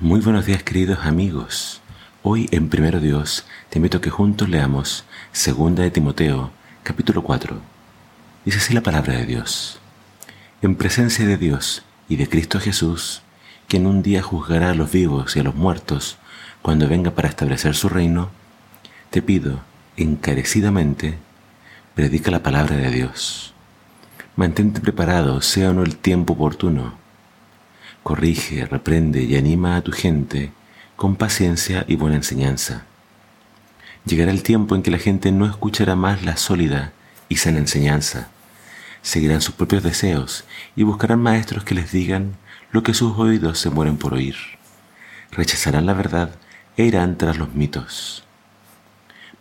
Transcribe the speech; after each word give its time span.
Muy 0.00 0.20
buenos 0.20 0.46
días 0.46 0.62
queridos 0.62 1.00
amigos. 1.02 1.80
Hoy 2.22 2.48
en 2.52 2.68
Primero 2.68 3.00
Dios 3.00 3.44
te 3.68 3.80
invito 3.80 3.98
a 3.98 4.00
que 4.00 4.10
juntos 4.10 4.48
leamos 4.48 5.04
Segunda 5.32 5.82
de 5.82 5.90
Timoteo, 5.90 6.52
capítulo 6.84 7.24
4. 7.24 7.60
Dice 8.44 8.58
así 8.58 8.74
la 8.74 8.80
palabra 8.80 9.14
de 9.14 9.26
Dios. 9.26 9.80
En 10.62 10.76
presencia 10.76 11.26
de 11.26 11.36
Dios 11.36 11.82
y 12.08 12.14
de 12.14 12.28
Cristo 12.28 12.60
Jesús, 12.60 13.22
quien 13.66 13.86
un 13.88 14.04
día 14.04 14.22
juzgará 14.22 14.70
a 14.70 14.74
los 14.74 14.92
vivos 14.92 15.34
y 15.34 15.40
a 15.40 15.42
los 15.42 15.56
muertos 15.56 16.16
cuando 16.62 16.86
venga 16.86 17.10
para 17.10 17.28
establecer 17.28 17.74
su 17.74 17.88
reino, 17.88 18.30
te 19.10 19.20
pido 19.20 19.62
encarecidamente, 19.96 21.18
predica 21.96 22.30
la 22.30 22.44
palabra 22.44 22.76
de 22.76 22.92
Dios. 22.92 23.52
Mantente 24.36 24.80
preparado, 24.80 25.42
sea 25.42 25.70
o 25.70 25.74
no 25.74 25.82
el 25.82 25.96
tiempo 25.96 26.34
oportuno. 26.34 27.07
Corrige, 28.08 28.64
reprende 28.64 29.22
y 29.22 29.36
anima 29.36 29.76
a 29.76 29.82
tu 29.82 29.92
gente 29.92 30.50
con 30.96 31.16
paciencia 31.16 31.84
y 31.86 31.96
buena 31.96 32.16
enseñanza. 32.16 32.86
Llegará 34.06 34.30
el 34.30 34.42
tiempo 34.42 34.74
en 34.74 34.82
que 34.82 34.90
la 34.90 34.96
gente 34.96 35.30
no 35.30 35.44
escuchará 35.44 35.94
más 35.94 36.24
la 36.24 36.38
sólida 36.38 36.94
y 37.28 37.36
sana 37.36 37.58
enseñanza. 37.58 38.30
Seguirán 39.02 39.42
sus 39.42 39.56
propios 39.56 39.82
deseos 39.82 40.46
y 40.74 40.84
buscarán 40.84 41.20
maestros 41.20 41.64
que 41.64 41.74
les 41.74 41.92
digan 41.92 42.36
lo 42.72 42.82
que 42.82 42.94
sus 42.94 43.18
oídos 43.18 43.58
se 43.58 43.68
mueren 43.68 43.98
por 43.98 44.14
oír. 44.14 44.36
Rechazarán 45.30 45.84
la 45.84 45.92
verdad 45.92 46.30
e 46.78 46.84
irán 46.84 47.18
tras 47.18 47.36
los 47.36 47.52
mitos. 47.52 48.24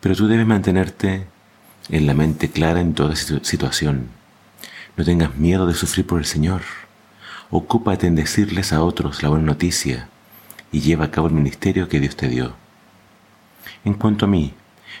Pero 0.00 0.16
tú 0.16 0.26
debes 0.26 0.44
mantenerte 0.44 1.28
en 1.88 2.06
la 2.08 2.14
mente 2.14 2.50
clara 2.50 2.80
en 2.80 2.94
toda 2.94 3.14
situación. 3.14 4.08
No 4.96 5.04
tengas 5.04 5.36
miedo 5.36 5.68
de 5.68 5.74
sufrir 5.74 6.04
por 6.04 6.18
el 6.18 6.24
Señor. 6.24 6.62
Ocúpate 7.50 8.06
en 8.06 8.16
decirles 8.16 8.72
a 8.72 8.82
otros 8.82 9.22
la 9.22 9.28
buena 9.28 9.44
noticia 9.44 10.08
y 10.72 10.80
lleva 10.80 11.06
a 11.06 11.10
cabo 11.10 11.28
el 11.28 11.34
ministerio 11.34 11.88
que 11.88 12.00
Dios 12.00 12.16
te 12.16 12.28
dio. 12.28 12.54
En 13.84 13.94
cuanto 13.94 14.24
a 14.24 14.28
mí, 14.28 14.52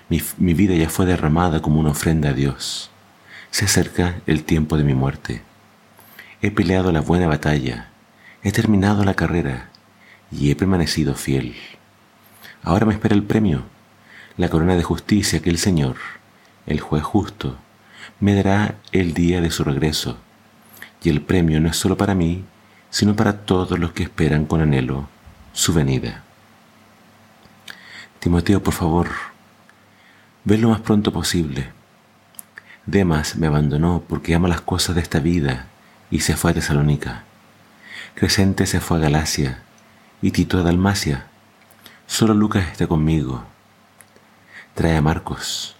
mi, 0.08 0.22
mi 0.38 0.54
vida 0.54 0.74
ya 0.74 0.88
fue 0.88 1.06
derramada 1.06 1.60
como 1.60 1.80
una 1.80 1.90
ofrenda 1.90 2.30
a 2.30 2.32
Dios. 2.32 2.90
Se 3.50 3.64
acerca 3.64 4.20
el 4.26 4.44
tiempo 4.44 4.76
de 4.76 4.84
mi 4.84 4.94
muerte. 4.94 5.42
He 6.40 6.50
peleado 6.52 6.92
la 6.92 7.00
buena 7.00 7.26
batalla, 7.26 7.88
he 8.42 8.52
terminado 8.52 9.04
la 9.04 9.14
carrera 9.14 9.70
y 10.30 10.50
he 10.50 10.56
permanecido 10.56 11.14
fiel. 11.14 11.56
Ahora 12.62 12.86
me 12.86 12.92
espera 12.92 13.14
el 13.14 13.24
premio, 13.24 13.62
la 14.36 14.48
corona 14.48 14.76
de 14.76 14.82
justicia 14.82 15.40
que 15.40 15.50
el 15.50 15.58
Señor, 15.58 15.96
el 16.66 16.80
juez 16.80 17.02
justo, 17.02 17.56
me 18.20 18.34
dará 18.34 18.76
el 18.92 19.14
día 19.14 19.40
de 19.40 19.50
su 19.50 19.64
regreso. 19.64 20.18
Y 21.02 21.10
el 21.10 21.20
premio 21.20 21.60
no 21.60 21.68
es 21.68 21.76
solo 21.76 21.96
para 21.96 22.14
mí, 22.14 22.44
sino 22.90 23.14
para 23.14 23.44
todos 23.44 23.78
los 23.78 23.92
que 23.92 24.02
esperan 24.02 24.46
con 24.46 24.60
anhelo 24.60 25.08
su 25.52 25.72
venida. 25.72 26.22
Timoteo, 28.20 28.62
por 28.62 28.74
favor, 28.74 29.10
ve 30.44 30.58
lo 30.58 30.70
más 30.70 30.80
pronto 30.80 31.12
posible. 31.12 31.70
Demas 32.86 33.36
me 33.36 33.46
abandonó 33.46 34.02
porque 34.08 34.34
ama 34.34 34.48
las 34.48 34.60
cosas 34.60 34.94
de 34.94 35.02
esta 35.02 35.18
vida 35.20 35.66
y 36.10 36.20
se 36.20 36.36
fue 36.36 36.52
a 36.52 36.54
Tesalónica. 36.54 37.24
Crescente 38.14 38.66
se 38.66 38.80
fue 38.80 38.98
a 38.98 39.00
Galacia 39.00 39.62
y 40.22 40.30
Tito 40.30 40.58
a 40.58 40.62
Dalmacia. 40.62 41.26
Solo 42.06 42.34
Lucas 42.34 42.66
está 42.70 42.86
conmigo. 42.86 43.44
Trae 44.74 44.96
a 44.96 45.02
Marcos, 45.02 45.76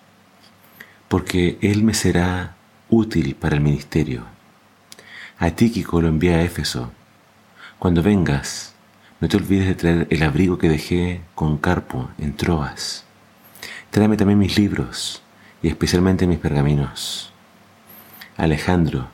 porque 1.08 1.58
él 1.60 1.82
me 1.82 1.94
será 1.94 2.56
útil 2.88 3.34
para 3.36 3.54
el 3.54 3.60
ministerio. 3.60 4.35
A 5.38 5.50
Tíquico 5.50 6.00
lo 6.00 6.08
envía 6.08 6.36
a 6.36 6.42
Éfeso. 6.42 6.92
Cuando 7.78 8.02
vengas, 8.02 8.74
no 9.20 9.28
te 9.28 9.36
olvides 9.36 9.66
de 9.66 9.74
traer 9.74 10.06
el 10.08 10.22
abrigo 10.22 10.56
que 10.56 10.70
dejé 10.70 11.20
con 11.34 11.58
Carpo 11.58 12.08
en 12.16 12.34
Troas. 12.34 13.04
Tráeme 13.90 14.16
también 14.16 14.38
mis 14.38 14.56
libros 14.56 15.22
y 15.62 15.68
especialmente 15.68 16.26
mis 16.26 16.38
pergaminos. 16.38 17.32
Alejandro, 18.38 19.08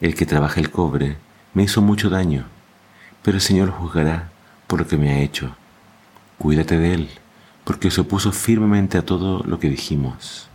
el 0.00 0.14
que 0.14 0.24
trabaja 0.24 0.58
el 0.58 0.70
cobre, 0.70 1.18
me 1.52 1.64
hizo 1.64 1.82
mucho 1.82 2.08
daño, 2.08 2.46
pero 3.22 3.36
el 3.36 3.42
Señor 3.42 3.70
juzgará 3.70 4.30
por 4.66 4.80
lo 4.80 4.86
que 4.86 4.96
me 4.96 5.10
ha 5.10 5.20
hecho. 5.20 5.54
Cuídate 6.38 6.78
de 6.78 6.94
él, 6.94 7.10
porque 7.64 7.90
se 7.90 8.00
opuso 8.00 8.32
firmemente 8.32 8.96
a 8.96 9.04
todo 9.04 9.42
lo 9.44 9.58
que 9.58 9.68
dijimos. 9.68 10.48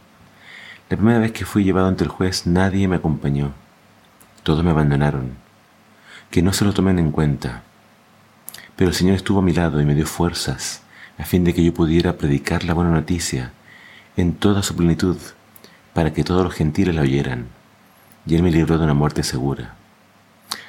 La 0.90 0.98
primera 0.98 1.20
vez 1.20 1.34
que 1.34 1.46
fui 1.46 1.64
llevado 1.64 1.88
ante 1.88 2.04
el 2.04 2.10
juez 2.10 2.48
nadie 2.48 2.88
me 2.88 2.96
acompañó. 2.96 3.54
Todos 4.44 4.62
me 4.62 4.72
abandonaron. 4.72 5.38
Que 6.30 6.42
no 6.42 6.52
se 6.52 6.66
lo 6.66 6.74
tomen 6.74 7.00
en 7.00 7.12
cuenta. 7.12 7.64
Pero 8.76 8.90
el 8.90 8.96
Señor 8.96 9.16
estuvo 9.16 9.40
a 9.40 9.42
mi 9.44 9.54
lado 9.54 9.80
y 9.80 9.86
me 9.86 9.96
dio 9.96 10.06
fuerzas 10.06 10.81
a 11.18 11.24
fin 11.24 11.44
de 11.46 11.54
que 11.54 11.64
yo 11.64 11.74
pudiera 11.74 12.18
predicar 12.18 12.66
la 12.66 12.74
buena 12.74 12.92
noticia 12.92 13.54
en 14.18 14.34
toda 14.34 14.64
su 14.64 14.76
plenitud, 14.76 15.18
para 15.94 16.12
que 16.12 16.24
todos 16.24 16.44
los 16.44 16.54
gentiles 16.54 16.94
la 16.94 17.04
oyeran. 17.04 17.48
Y 18.26 18.36
Él 18.36 18.44
me 18.44 18.52
libró 18.52 18.78
de 18.78 18.84
una 18.84 18.94
muerte 18.94 19.24
segura. 19.24 19.76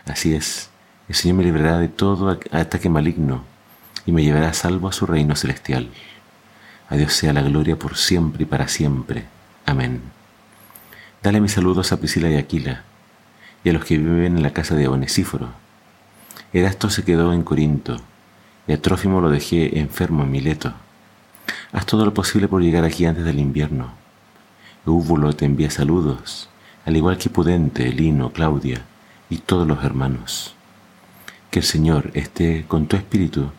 Así 0.06 0.34
es, 0.34 0.70
el 1.08 1.14
Señor 1.14 1.38
me 1.38 1.44
librará 1.44 1.78
de 1.78 1.88
todo 1.88 2.38
ataque 2.52 2.88
maligno 2.88 3.42
y 4.06 4.12
me 4.12 4.22
llevará 4.22 4.52
salvo 4.52 4.88
a 4.88 4.92
su 4.92 5.06
reino 5.06 5.34
celestial. 5.34 5.88
A 6.90 6.96
Dios 6.96 7.14
sea 7.14 7.32
la 7.32 7.42
gloria 7.42 7.76
por 7.76 7.96
siempre 7.96 8.42
y 8.42 8.46
para 8.46 8.68
siempre. 8.68 9.24
Amén. 9.66 10.02
Dale 11.22 11.40
mis 11.40 11.52
saludos 11.52 11.90
a 11.90 11.98
Priscila 11.98 12.30
y 12.30 12.36
Aquila 12.36 12.84
y 13.64 13.70
a 13.70 13.72
los 13.72 13.84
que 13.84 13.98
viven 13.98 14.36
en 14.36 14.42
la 14.42 14.52
casa 14.52 14.76
de 14.76 14.86
Onesíforo 14.86 15.64
Erasto 16.54 16.88
se 16.88 17.02
quedó 17.02 17.32
en 17.32 17.42
Corinto, 17.42 17.96
y 18.68 18.74
a 18.74 18.80
Trófimo 18.80 19.20
lo 19.20 19.28
dejé 19.28 19.80
enfermo 19.80 20.22
en 20.22 20.30
Mileto. 20.30 20.72
Haz 21.72 21.84
todo 21.84 22.04
lo 22.04 22.14
posible 22.14 22.46
por 22.46 22.62
llegar 22.62 22.84
aquí 22.84 23.06
antes 23.06 23.24
del 23.24 23.40
invierno. 23.40 23.92
Eúbulo 24.86 25.32
te 25.32 25.46
envía 25.46 25.68
saludos, 25.68 26.48
al 26.86 26.96
igual 26.96 27.18
que 27.18 27.28
Pudente, 27.28 27.92
Lino, 27.92 28.30
Claudia 28.32 28.84
y 29.28 29.38
todos 29.38 29.66
los 29.66 29.82
hermanos. 29.82 30.54
Que 31.50 31.58
el 31.58 31.64
Señor 31.64 32.12
esté 32.14 32.66
con 32.68 32.86
tu 32.86 32.94
espíritu 32.94 33.50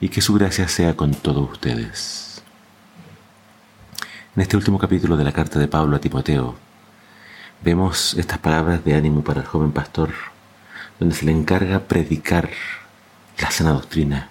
y 0.00 0.08
que 0.08 0.20
su 0.20 0.32
gracia 0.34 0.68
sea 0.68 0.94
con 0.94 1.14
todos 1.14 1.50
ustedes. 1.50 2.44
En 4.36 4.42
este 4.42 4.56
último 4.56 4.78
capítulo 4.78 5.16
de 5.16 5.24
la 5.24 5.32
carta 5.32 5.58
de 5.58 5.66
Pablo 5.66 5.96
a 5.96 5.98
Timoteo, 5.98 6.54
vemos 7.66 8.14
estas 8.14 8.38
palabras 8.38 8.84
de 8.84 8.94
ánimo 8.94 9.24
para 9.24 9.40
el 9.40 9.46
joven 9.48 9.72
pastor 9.72 10.10
donde 11.00 11.16
se 11.16 11.26
le 11.26 11.32
encarga 11.32 11.80
predicar 11.80 12.48
la 13.40 13.50
sana 13.50 13.72
doctrina. 13.72 14.28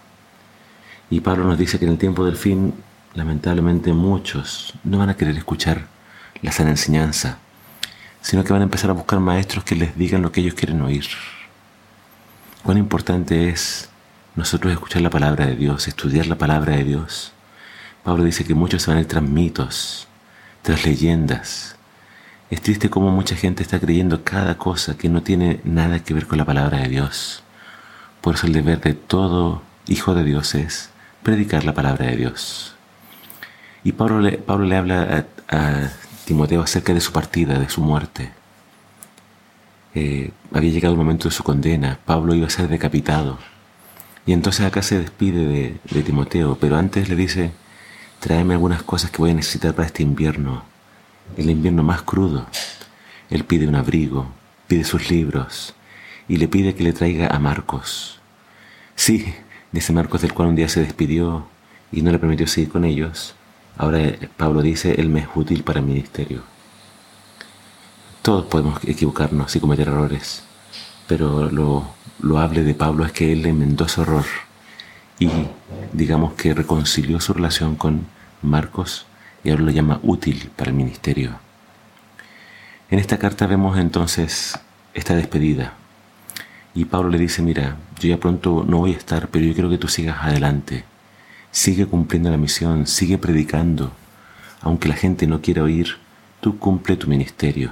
Y 1.09 1.19
Pablo 1.19 1.43
nos 1.43 1.57
dice 1.57 1.77
que 1.77 1.83
en 1.83 1.91
el 1.91 1.97
tiempo 1.97 2.23
del 2.23 2.37
fin, 2.37 2.73
lamentablemente 3.13 3.91
muchos 3.91 4.73
no 4.85 4.99
van 4.99 5.09
a 5.09 5.17
querer 5.17 5.35
escuchar 5.35 5.85
la 6.41 6.53
sana 6.53 6.69
enseñanza, 6.69 7.39
sino 8.21 8.45
que 8.45 8.53
van 8.53 8.61
a 8.61 8.69
empezar 8.69 8.89
a 8.89 8.93
buscar 8.93 9.19
maestros 9.19 9.65
que 9.65 9.75
les 9.75 9.97
digan 9.97 10.21
lo 10.21 10.31
que 10.31 10.39
ellos 10.39 10.53
quieren 10.53 10.81
oír. 10.81 11.05
Cuán 12.63 12.77
importante 12.77 13.49
es 13.49 13.89
nosotros 14.37 14.71
escuchar 14.71 15.01
la 15.01 15.09
palabra 15.09 15.45
de 15.45 15.57
Dios, 15.57 15.89
estudiar 15.89 16.27
la 16.27 16.37
palabra 16.37 16.77
de 16.77 16.85
Dios. 16.85 17.33
Pablo 18.05 18.23
dice 18.23 18.45
que 18.45 18.55
muchos 18.55 18.83
se 18.83 18.91
van 18.91 18.99
a 18.99 19.01
ir 19.01 19.07
tras 19.09 19.23
mitos, 19.23 20.07
tras 20.61 20.85
leyendas, 20.85 21.75
es 22.49 22.61
triste 22.61 22.89
cómo 22.89 23.09
mucha 23.09 23.35
gente 23.35 23.63
está 23.63 23.79
creyendo 23.79 24.23
cada 24.23 24.57
cosa 24.57 24.97
que 24.97 25.09
no 25.09 25.23
tiene 25.23 25.61
nada 25.63 26.03
que 26.03 26.13
ver 26.13 26.27
con 26.27 26.37
la 26.37 26.45
palabra 26.45 26.79
de 26.79 26.89
Dios. 26.89 27.43
Por 28.21 28.35
eso 28.35 28.45
el 28.45 28.53
deber 28.53 28.81
de 28.81 28.93
todo 28.93 29.63
hijo 29.87 30.13
de 30.13 30.23
Dios 30.23 30.53
es 30.53 30.89
predicar 31.23 31.63
la 31.65 31.73
palabra 31.73 32.05
de 32.05 32.17
Dios. 32.17 32.75
Y 33.83 33.93
Pablo 33.93 34.19
le, 34.19 34.33
Pablo 34.33 34.65
le 34.65 34.75
habla 34.77 35.25
a, 35.49 35.89
Timoteo 36.25 36.63
acerca 36.63 36.93
de 36.93 37.01
su 37.01 37.11
partida, 37.11 37.59
de 37.59 37.69
su 37.69 37.81
muerte. 37.81 38.31
Eh, 39.93 40.31
había 40.51 40.71
llegado 40.71 40.93
el 40.93 40.97
momento 40.97 41.29
de 41.29 41.35
su 41.35 41.43
condena, 41.43 41.99
Pablo 42.03 42.33
iba 42.33 42.47
a 42.47 42.49
ser 42.49 42.67
decapitado. 42.67 43.37
Y 44.25 44.33
entonces 44.33 44.65
acá 44.65 44.81
se 44.81 44.99
despide 44.99 45.45
de, 45.45 45.77
de 45.91 46.03
Timoteo, 46.03 46.57
pero 46.59 46.77
antes 46.77 47.09
le 47.09 47.15
dice, 47.15 47.51
tráeme 48.19 48.55
algunas 48.55 48.81
cosas 48.81 49.11
que 49.11 49.19
voy 49.19 49.31
a 49.31 49.35
necesitar 49.35 49.75
para 49.75 49.85
este 49.87 50.01
invierno 50.01 50.74
el 51.37 51.49
invierno 51.49 51.83
más 51.83 52.01
crudo. 52.01 52.45
Él 53.29 53.43
pide 53.43 53.67
un 53.67 53.75
abrigo, 53.75 54.27
pide 54.67 54.83
sus 54.83 55.09
libros 55.09 55.73
y 56.27 56.37
le 56.37 56.47
pide 56.47 56.75
que 56.75 56.83
le 56.83 56.93
traiga 56.93 57.27
a 57.27 57.39
Marcos. 57.39 58.19
Sí, 58.95 59.33
dice 59.71 59.93
Marcos 59.93 60.21
del 60.21 60.33
cual 60.33 60.49
un 60.49 60.55
día 60.55 60.69
se 60.69 60.81
despidió 60.81 61.47
y 61.91 62.01
no 62.01 62.11
le 62.11 62.19
permitió 62.19 62.47
seguir 62.47 62.69
con 62.69 62.85
ellos. 62.85 63.35
Ahora 63.77 64.01
eh, 64.01 64.29
Pablo 64.37 64.61
dice, 64.61 64.95
él 64.99 65.09
me 65.09 65.21
es 65.21 65.27
útil 65.35 65.63
para 65.63 65.79
el 65.79 65.85
ministerio. 65.85 66.43
Todos 68.21 68.45
podemos 68.45 68.83
equivocarnos 68.85 69.55
y 69.55 69.59
cometer 69.59 69.87
errores, 69.87 70.43
pero 71.07 71.51
lo 71.51 71.85
loable 72.19 72.63
de 72.63 72.73
Pablo 72.73 73.05
es 73.05 73.11
que 73.11 73.33
él 73.33 73.45
enmendó 73.45 73.85
ese 73.85 74.01
error 74.01 74.25
y 75.19 75.29
digamos 75.93 76.33
que 76.33 76.53
reconcilió 76.53 77.19
su 77.19 77.33
relación 77.33 77.75
con 77.75 78.07
Marcos 78.41 79.05
y 79.45 79.51
ahora 79.51 79.61
lo 79.61 79.71
llama 79.71 79.99
útil 80.01 80.49
para 80.55 80.71
el 80.71 80.75
ministerio. 80.75 81.37
En 82.89 82.97
esta 82.97 83.19
carta 83.19 83.45
vemos 83.45 83.77
entonces 83.77 84.59
esta 84.93 85.15
despedida 85.15 85.73
Y 86.73 86.85
Pablo 86.85 87.09
le 87.09 87.19
dice, 87.19 87.41
mira, 87.41 87.77
yo 87.99 88.09
ya 88.09 88.17
pronto 88.17 88.65
no 88.67 88.79
voy 88.79 88.93
a 88.93 88.97
estar, 88.97 89.29
pero 89.29 89.45
yo 89.45 89.53
quiero 89.53 89.69
que 89.69 89.77
tú 89.77 89.87
sigas 89.87 90.17
adelante. 90.21 90.83
Sigue 91.51 91.85
cumpliendo 91.85 92.29
la 92.29 92.37
misión, 92.37 92.85
sigue 92.87 93.17
predicando. 93.17 93.93
Aunque 94.61 94.89
la 94.89 94.95
gente 94.95 95.25
no 95.27 95.41
quiera 95.41 95.63
oír, 95.63 95.97
tú 96.41 96.57
cumple 96.59 96.97
tu 96.97 97.07
ministerio. 97.07 97.71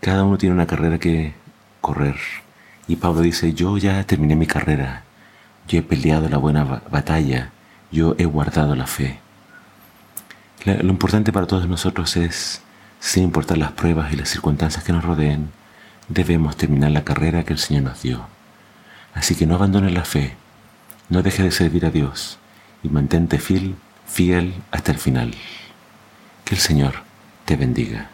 Cada 0.00 0.24
uno 0.24 0.38
tiene 0.38 0.54
una 0.54 0.66
carrera 0.66 0.98
que 0.98 1.34
correr. 1.80 2.16
Y 2.88 2.96
Pablo 2.96 3.20
dice, 3.20 3.52
yo 3.52 3.76
ya 3.76 4.02
terminé 4.04 4.34
mi 4.34 4.46
carrera. 4.46 5.04
Yo 5.68 5.78
he 5.78 5.82
peleado 5.82 6.28
la 6.28 6.38
buena 6.38 6.64
batalla. 6.64 7.52
Yo 7.92 8.16
he 8.18 8.24
guardado 8.24 8.74
la 8.74 8.86
fe. 8.86 9.20
Lo 10.64 10.90
importante 10.90 11.32
para 11.32 11.46
todos 11.46 11.68
nosotros 11.68 12.16
es, 12.16 12.62
sin 13.00 13.24
importar 13.24 13.58
las 13.58 13.72
pruebas 13.72 14.12
y 14.12 14.16
las 14.16 14.28
circunstancias 14.28 14.84
que 14.84 14.92
nos 14.92 15.04
rodeen, 15.04 15.50
debemos 16.08 16.56
terminar 16.56 16.90
la 16.90 17.04
carrera 17.04 17.44
que 17.44 17.52
el 17.52 17.58
Señor 17.58 17.84
nos 17.84 18.02
dio. 18.02 18.26
Así 19.14 19.34
que 19.34 19.46
no 19.46 19.54
abandones 19.54 19.92
la 19.92 20.04
fe, 20.04 20.36
no 21.08 21.22
dejes 21.22 21.44
de 21.44 21.50
servir 21.52 21.86
a 21.86 21.90
Dios 21.90 22.38
y 22.82 22.88
mantente 22.88 23.38
fiel, 23.38 23.76
fiel 24.06 24.54
hasta 24.70 24.92
el 24.92 24.98
final. 24.98 25.34
Que 26.44 26.54
el 26.54 26.60
Señor 26.60 26.94
te 27.44 27.56
bendiga. 27.56 28.10